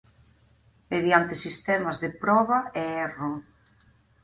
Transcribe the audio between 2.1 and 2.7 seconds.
"proba